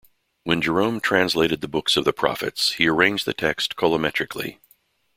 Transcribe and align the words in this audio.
When 0.45 0.63
Jerome 0.63 0.99
translated 0.99 1.61
the 1.61 1.67
books 1.67 1.95
of 1.95 2.05
the 2.05 2.11
Prophets, 2.11 2.71
he 2.73 2.87
arranged 2.87 3.27
the 3.27 3.35
text 3.35 3.75
colometrically. 3.75 4.57